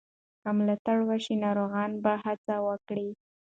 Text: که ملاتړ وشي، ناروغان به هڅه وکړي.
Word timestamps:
که 0.41 0.49
ملاتړ 0.57 0.97
وشي، 1.09 1.35
ناروغان 1.45 1.91
به 2.03 2.13
هڅه 2.25 2.55
وکړي. 2.67 3.09